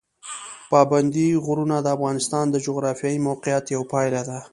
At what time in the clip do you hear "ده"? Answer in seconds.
4.29-4.39